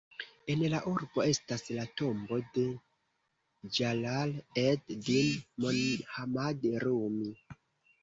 [0.51, 2.65] En la urbo estas la tombo de
[3.79, 7.35] Ĝalal-ed-din Mohammad Rumi.